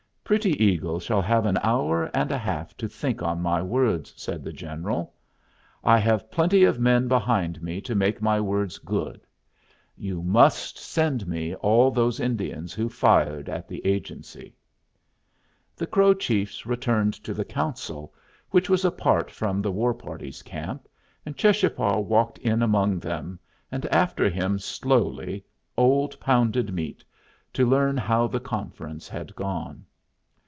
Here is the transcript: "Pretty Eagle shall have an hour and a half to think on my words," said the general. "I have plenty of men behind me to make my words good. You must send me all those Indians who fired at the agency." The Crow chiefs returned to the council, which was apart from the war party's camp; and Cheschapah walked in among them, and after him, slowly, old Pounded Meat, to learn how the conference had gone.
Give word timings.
"Pretty 0.23 0.63
Eagle 0.63 1.01
shall 1.01 1.21
have 1.21 1.45
an 1.45 1.57
hour 1.61 2.05
and 2.13 2.31
a 2.31 2.37
half 2.37 2.77
to 2.77 2.87
think 2.87 3.21
on 3.21 3.41
my 3.41 3.61
words," 3.61 4.13
said 4.15 4.45
the 4.45 4.53
general. 4.53 5.13
"I 5.83 5.97
have 5.99 6.31
plenty 6.31 6.63
of 6.63 6.79
men 6.79 7.09
behind 7.09 7.61
me 7.61 7.81
to 7.81 7.95
make 7.95 8.21
my 8.21 8.39
words 8.39 8.77
good. 8.77 9.27
You 9.97 10.23
must 10.23 10.77
send 10.77 11.27
me 11.27 11.53
all 11.55 11.91
those 11.91 12.21
Indians 12.21 12.71
who 12.73 12.87
fired 12.87 13.49
at 13.49 13.67
the 13.67 13.85
agency." 13.85 14.55
The 15.75 15.85
Crow 15.85 16.13
chiefs 16.13 16.65
returned 16.65 17.15
to 17.25 17.33
the 17.33 17.43
council, 17.43 18.13
which 18.51 18.69
was 18.69 18.85
apart 18.85 19.29
from 19.31 19.61
the 19.61 19.71
war 19.73 19.93
party's 19.93 20.43
camp; 20.43 20.87
and 21.25 21.35
Cheschapah 21.35 21.99
walked 21.99 22.37
in 22.37 22.61
among 22.61 22.99
them, 22.99 23.37
and 23.69 23.85
after 23.87 24.29
him, 24.29 24.59
slowly, 24.59 25.43
old 25.75 26.17
Pounded 26.21 26.73
Meat, 26.73 27.03
to 27.51 27.67
learn 27.67 27.97
how 27.97 28.27
the 28.27 28.39
conference 28.39 29.09
had 29.09 29.35
gone. 29.35 29.83